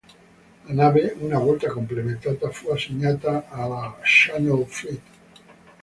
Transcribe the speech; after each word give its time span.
La 0.67 0.73
nave, 0.73 1.13
una 1.19 1.37
volta 1.37 1.69
completata, 1.69 2.49
fu 2.49 2.69
assegnata 2.71 3.47
alla 3.49 3.99
Channel 4.01 4.65
Fleet. 4.65 5.01